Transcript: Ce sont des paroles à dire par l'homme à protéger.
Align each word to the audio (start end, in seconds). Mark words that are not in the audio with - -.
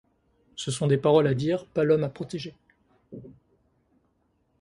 Ce 0.55 0.71
sont 0.71 0.87
des 0.87 0.97
paroles 0.97 1.27
à 1.27 1.35
dire 1.35 1.67
par 1.67 1.83
l'homme 1.83 2.03
à 2.03 2.09
protéger. 2.09 2.55